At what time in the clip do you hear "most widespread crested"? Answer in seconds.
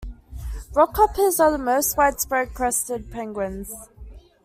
1.59-3.11